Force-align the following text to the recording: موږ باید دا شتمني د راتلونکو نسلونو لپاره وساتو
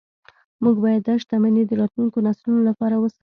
موږ 0.63 0.75
باید 0.85 1.01
دا 1.07 1.15
شتمني 1.21 1.63
د 1.67 1.71
راتلونکو 1.81 2.17
نسلونو 2.27 2.59
لپاره 2.69 2.95
وساتو 2.97 3.19